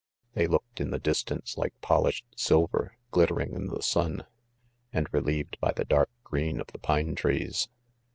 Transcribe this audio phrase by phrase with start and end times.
[0.33, 4.25] They looked in the distance like polished silver, glittering in the sun,
[4.91, 7.69] and relieved by the dark green of the pine trees.